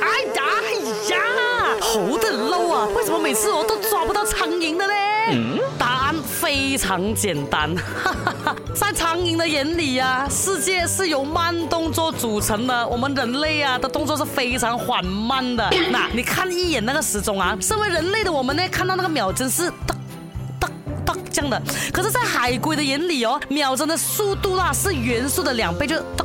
[0.00, 4.92] 哎呀哎呀猴的漏啊为什么每次我都抓不到苍蝇的呢？
[5.30, 8.14] 嗯答案非常简单哈
[8.44, 15.68] 哈 在苍蝇的眼里呀世界是由慢动作组成的我们人类啊的动作是非常缓慢的。
[15.92, 19.94] 那你看一眼那个时钟啊身为人类的我们呢看到那个秒针是哒
[20.58, 20.68] 哒
[21.04, 21.60] 哒这样的。
[21.92, 26.24] 可是在海龟的眼里哦秒针的速度啦是原速的两倍就哒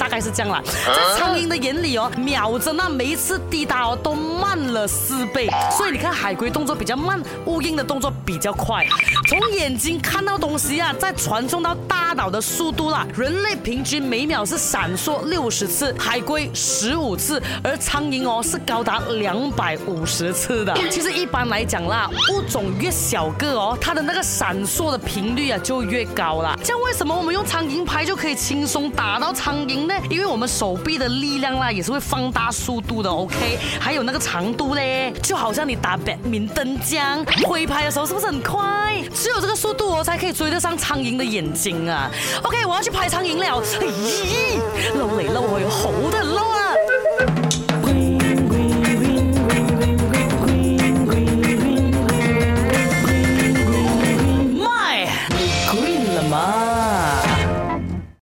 [0.00, 0.62] 大概是这样啦。
[0.64, 8.86] 在苍蝇的眼里哦，秒针那每一次滴答哦都慢了四倍，所以你看海龟动作比较慢，乌蝇的动作比较快。
[9.28, 20.74] 从眼睛看到东西啊，再传送到大脑的速度啦，人类平均每秒是闪烁六十次，海龟十五次，而苍蝇哦是高达两百五十次的。
[20.90, 26.56] 其实一般来讲啦，物种越小个哦，它的那个闪烁的频率啊就越高啦。
[26.64, 30.06] 这样为什么我们用苍蝇拍就可以轻松打到苍蝇呢？
[30.08, 33.58] 因为我们手臂的力量啦也是会放大速度的，OK？
[33.80, 39.02] 还有那个长度嘞，就好像你打百明灯这样，挥拍的时候是不是很快？
[39.14, 42.10] 只有这个速度我，才可以追得上苍蝇的眼睛啊。
[42.42, 43.62] OK，我要去拍苍蝇了。
[43.80, 44.58] 咦，
[44.98, 46.59] 漏雷漏去，好的漏啊！